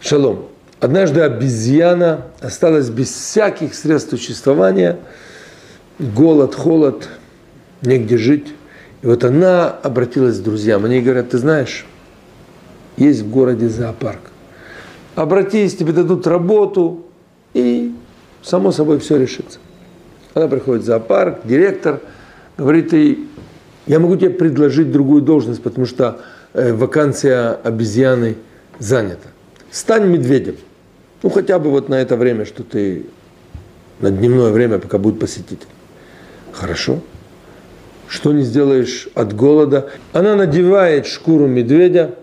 Шалом. 0.00 0.46
Однажды 0.80 1.20
обезьяна 1.22 2.26
осталась 2.40 2.88
без 2.88 3.10
всяких 3.10 3.74
средств 3.74 4.10
существования, 4.10 4.98
голод, 5.98 6.54
холод, 6.54 7.08
негде 7.82 8.16
жить. 8.16 8.54
И 9.02 9.06
вот 9.06 9.24
она 9.24 9.68
обратилась 9.68 10.38
к 10.38 10.42
друзьям. 10.42 10.84
Они 10.84 11.00
говорят, 11.00 11.30
ты 11.30 11.38
знаешь, 11.38 11.84
есть 12.96 13.22
в 13.22 13.30
городе 13.30 13.68
зоопарк. 13.68 14.20
Обратись, 15.16 15.76
тебе 15.76 15.92
дадут 15.92 16.26
работу, 16.26 17.04
и 17.54 17.92
само 18.42 18.70
собой 18.70 19.00
все 19.00 19.16
решится. 19.16 19.58
Она 20.34 20.46
приходит 20.46 20.82
в 20.82 20.86
зоопарк, 20.86 21.40
директор 21.44 22.00
говорит 22.56 22.92
ей, 22.92 23.28
я 23.86 24.00
могу 24.00 24.16
тебе 24.16 24.30
предложить 24.30 24.92
другую 24.92 25.22
должность, 25.22 25.62
потому 25.62 25.86
что 25.86 26.20
вакансия 26.74 27.58
обезьяны 27.62 28.36
занята. 28.78 29.28
Стань 29.70 30.08
медведем. 30.08 30.56
Ну, 31.22 31.30
хотя 31.30 31.58
бы 31.58 31.70
вот 31.70 31.88
на 31.88 31.96
это 31.96 32.16
время, 32.16 32.44
что 32.44 32.62
ты 32.62 33.06
на 34.00 34.10
дневное 34.10 34.50
время, 34.50 34.78
пока 34.78 34.98
будет 34.98 35.18
посетитель. 35.18 35.66
Хорошо. 36.52 37.00
Что 38.08 38.32
не 38.32 38.42
сделаешь 38.42 39.08
от 39.14 39.34
голода? 39.34 39.90
Она 40.12 40.34
надевает 40.36 41.06
шкуру 41.06 41.46
медведя. 41.46 42.14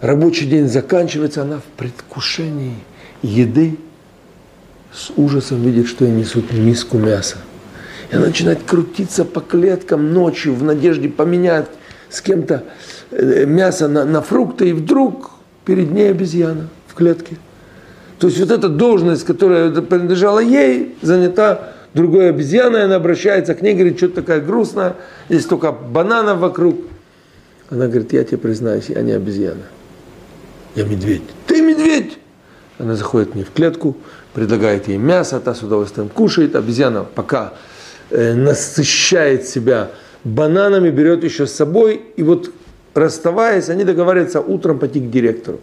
Рабочий 0.00 0.46
день 0.46 0.68
заканчивается, 0.68 1.42
она 1.42 1.58
в 1.58 1.64
предвкушении 1.76 2.76
еды 3.22 3.76
с 4.92 5.10
ужасом 5.16 5.62
видит, 5.62 5.86
что 5.86 6.04
ей 6.04 6.12
несут 6.12 6.52
миску 6.52 6.98
мяса. 6.98 7.36
И 8.10 8.16
она 8.16 8.26
начинает 8.26 8.62
крутиться 8.62 9.24
по 9.24 9.40
клеткам 9.40 10.12
ночью 10.12 10.54
в 10.54 10.62
надежде 10.62 11.08
поменять 11.08 11.68
с 12.12 12.20
кем-то 12.20 12.64
э, 13.10 13.44
мясо 13.46 13.88
на, 13.88 14.04
на 14.04 14.20
фрукты, 14.20 14.68
и 14.68 14.72
вдруг 14.72 15.30
перед 15.64 15.90
ней 15.90 16.10
обезьяна 16.10 16.68
в 16.86 16.94
клетке. 16.94 17.36
То 18.18 18.28
есть 18.28 18.38
вот 18.38 18.50
эта 18.50 18.68
должность, 18.68 19.24
которая 19.24 19.70
принадлежала 19.70 20.38
ей, 20.38 20.94
занята 21.02 21.72
другой 21.94 22.28
обезьяной, 22.28 22.84
она 22.84 22.96
обращается 22.96 23.54
к 23.54 23.62
ней, 23.62 23.74
говорит, 23.74 23.96
что-то 23.96 24.16
такая 24.16 24.40
грустная, 24.40 24.96
здесь 25.28 25.46
только 25.46 25.72
бананов 25.72 26.38
вокруг. 26.38 26.76
Она 27.70 27.86
говорит, 27.86 28.12
я 28.12 28.22
тебе 28.24 28.38
признаюсь, 28.38 28.90
я 28.90 29.00
не 29.02 29.12
обезьяна, 29.12 29.64
я 30.74 30.84
медведь. 30.84 31.22
Ты 31.46 31.62
медведь! 31.62 32.18
Она 32.78 32.96
заходит 32.96 33.32
к 33.32 33.34
ней 33.34 33.44
в 33.44 33.52
клетку, 33.52 33.96
предлагает 34.34 34.88
ей 34.88 34.98
мясо, 34.98 35.40
та 35.40 35.54
с 35.54 35.62
удовольствием 35.62 36.08
кушает, 36.08 36.56
обезьяна 36.56 37.04
пока 37.04 37.54
э, 38.10 38.34
насыщает 38.34 39.48
себя 39.48 39.90
бананами, 40.24 40.90
берет 40.90 41.24
еще 41.24 41.46
с 41.46 41.52
собой, 41.52 42.00
и 42.16 42.22
вот 42.22 42.50
расставаясь, 42.94 43.68
они 43.68 43.84
договариваются 43.84 44.40
утром 44.40 44.78
пойти 44.78 45.00
к 45.00 45.10
директору. 45.10 45.60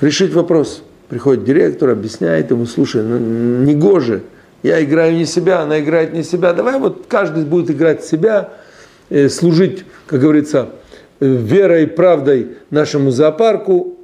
Решить 0.00 0.32
вопрос. 0.32 0.82
Приходит 1.08 1.44
директор, 1.44 1.90
объясняет 1.90 2.50
ему, 2.50 2.64
слушай, 2.64 3.02
ну, 3.02 3.18
не 3.18 3.74
гоже, 3.74 4.22
я 4.62 4.82
играю 4.82 5.14
не 5.14 5.26
себя, 5.26 5.60
она 5.60 5.80
играет 5.80 6.14
не 6.14 6.22
себя, 6.22 6.52
давай 6.52 6.78
вот 6.78 7.04
каждый 7.06 7.44
будет 7.44 7.70
играть 7.70 8.04
себя, 8.04 8.50
э, 9.10 9.28
служить, 9.28 9.84
как 10.06 10.20
говорится, 10.20 10.70
э, 11.20 11.26
верой 11.26 11.82
и 11.82 11.86
правдой 11.86 12.56
нашему 12.70 13.10
зоопарку, 13.10 13.98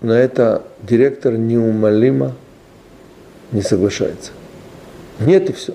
на 0.00 0.12
это 0.12 0.62
директор 0.82 1.36
неумолимо 1.36 2.34
не 3.52 3.62
соглашается. 3.62 4.30
Нет 5.20 5.50
и 5.50 5.52
все. 5.52 5.74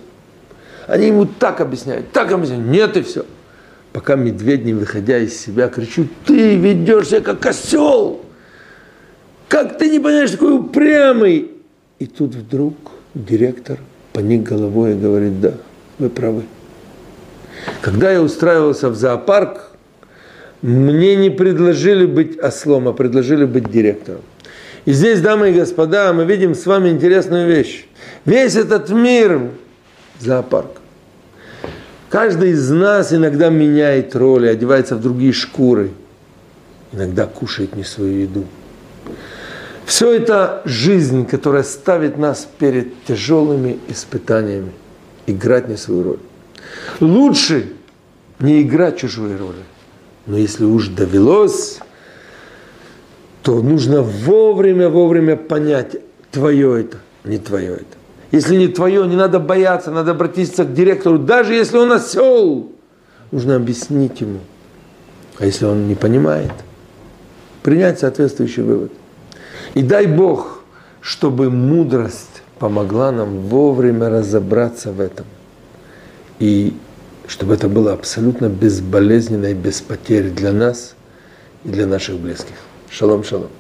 Они 0.88 1.08
ему 1.08 1.26
так 1.26 1.62
объясняют, 1.62 2.12
так 2.12 2.32
объясняют, 2.32 2.66
нет 2.66 2.98
и 2.98 3.02
все. 3.02 3.26
Пока 3.94 4.16
медведь, 4.16 4.66
не 4.66 4.74
выходя 4.74 5.20
из 5.20 5.40
себя, 5.40 5.70
кричит, 5.70 6.08
ты 6.26 6.56
ведешь 6.56 7.10
себя 7.10 7.22
как 7.22 7.46
осел. 7.46 8.22
Как 9.48 9.78
ты 9.78 9.90
не 9.90 10.00
понимаешь, 10.00 10.32
такой 10.32 10.56
упрямый. 10.58 11.52
И 12.00 12.06
тут 12.08 12.34
вдруг 12.34 12.74
директор 13.14 13.78
поник 14.12 14.44
головой 14.44 14.94
и 14.94 14.96
говорит, 14.96 15.40
да, 15.40 15.54
вы 16.00 16.10
правы. 16.10 16.44
Когда 17.82 18.12
я 18.12 18.22
устраивался 18.22 18.90
в 18.90 18.96
зоопарк, 18.96 19.72
мне 20.62 21.16
не 21.16 21.30
предложили 21.30 22.06
быть 22.06 22.40
ослом, 22.40 22.88
а 22.88 22.94
предложили 22.94 23.46
быть 23.46 23.70
директором. 23.70 24.22
И 24.86 24.92
здесь, 24.92 25.22
дамы 25.22 25.52
и 25.52 25.54
господа, 25.54 26.12
мы 26.14 26.26
видим 26.26 26.56
с 26.56 26.66
вами 26.66 26.90
интересную 26.90 27.48
вещь. 27.48 27.86
Весь 28.26 28.56
этот 28.56 28.90
мир– 28.90 29.50
зоопарк. 30.20 30.82
Каждый 32.10 32.52
из 32.52 32.70
нас 32.70 33.12
иногда 33.12 33.50
меняет 33.50 34.16
роли, 34.16 34.48
одевается 34.48 34.96
в 34.96 35.02
другие 35.02 35.34
шкуры. 35.34 35.92
Иногда 36.92 37.26
кушает 37.26 37.76
не 37.76 37.84
свою 37.84 38.20
еду. 38.20 38.46
Все 39.86 40.14
это 40.14 40.62
жизнь, 40.66 41.26
которая 41.26 41.64
ставит 41.64 42.18
нас 42.18 42.48
перед 42.60 43.04
тяжелыми 43.06 43.80
испытаниями. 43.88 44.72
Играть 45.26 45.68
не 45.68 45.76
свою 45.76 46.04
роль. 46.04 46.20
Лучше 47.00 47.74
не 48.40 48.62
играть 48.62 48.98
чужой 48.98 49.36
роли. 49.36 49.64
Но 50.26 50.38
если 50.38 50.66
уж 50.66 50.90
довелось, 50.90 51.80
то 53.42 53.62
нужно 53.62 54.02
вовремя, 54.02 54.90
вовремя 54.90 55.36
понять, 55.36 55.98
твое 56.32 56.82
это, 56.82 56.98
не 57.24 57.40
твое 57.40 57.74
это. 57.74 58.03
Если 58.34 58.58
не 58.58 58.68
твое, 58.68 59.06
не 59.06 59.16
надо 59.16 59.40
бояться, 59.40 59.92
надо 59.92 60.12
обратиться 60.12 60.66
к 60.66 60.74
директору, 60.74 61.20
даже 61.20 61.54
если 61.54 61.78
он 61.78 61.92
осел, 61.92 62.72
нужно 63.32 63.56
объяснить 63.56 64.22
ему. 64.22 64.40
А 65.38 65.46
если 65.46 65.66
он 65.66 65.88
не 65.88 65.94
понимает, 65.94 66.52
принять 67.62 68.00
соответствующий 68.00 68.64
вывод. 68.64 68.92
И 69.76 69.84
дай 69.84 70.08
Бог, 70.08 70.64
чтобы 71.00 71.52
мудрость 71.52 72.42
помогла 72.58 73.12
нам 73.12 73.38
вовремя 73.38 74.10
разобраться 74.10 74.92
в 74.92 75.00
этом. 75.00 75.28
И 76.40 76.76
чтобы 77.28 77.54
это 77.54 77.70
было 77.70 77.94
абсолютно 77.94 78.50
безболезненно 78.50 79.46
и 79.46 79.54
без 79.54 79.80
потерь 79.82 80.32
для 80.32 80.52
нас 80.52 80.96
и 81.64 81.70
для 81.70 81.86
наших 81.86 82.18
близких. 82.18 82.56
Шалом, 82.90 83.24
шалом. 83.24 83.52